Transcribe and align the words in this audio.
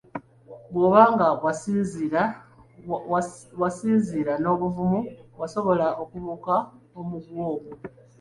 Bwoba 0.73 1.01
nga 1.13 1.27
wasinziira 3.61 4.33
n'obuvumu 4.41 4.99
wasobola 5.39 5.87
okubuuka 6.03 6.55
omuguwa 6.99 7.43
ogwo. 7.53 7.71